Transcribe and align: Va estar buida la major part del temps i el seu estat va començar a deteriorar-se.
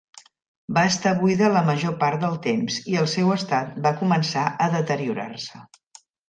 Va 0.77 0.85
estar 0.91 1.11
buida 1.19 1.49
la 1.55 1.61
major 1.67 1.93
part 2.03 2.23
del 2.23 2.33
temps 2.45 2.79
i 2.95 2.97
el 3.03 3.11
seu 3.13 3.29
estat 3.35 3.77
va 3.85 3.93
començar 4.01 4.47
a 4.67 4.71
deteriorar-se. 4.79 5.63